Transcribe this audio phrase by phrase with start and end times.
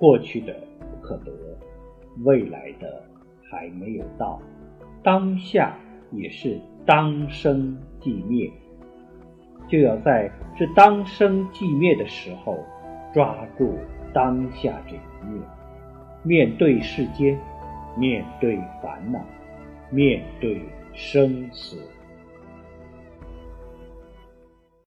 [0.00, 1.30] 过去的不可得
[2.24, 3.04] 未来的
[3.42, 4.40] 还没有到
[5.02, 5.76] 当下
[6.10, 8.50] 也是当生即灭。
[9.68, 12.58] 就要在这当生即灭的时候
[13.12, 13.78] 抓住
[14.14, 15.42] 当下这一面
[16.22, 17.38] 面对世间
[17.96, 19.20] 面对烦恼
[19.90, 20.62] 面对
[20.94, 21.76] 生死。